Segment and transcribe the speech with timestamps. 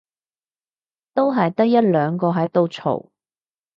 [1.13, 3.11] 都係得一兩個喺度嘈